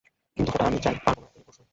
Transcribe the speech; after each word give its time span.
কিন্তু 0.37 0.49
ফোঁটা 0.51 0.65
আমি 0.65 0.79
চাই, 0.79 0.95
ছাড়ব 0.95 1.17
না, 1.19 1.27
এই 1.35 1.43
বসলুম। 1.47 1.67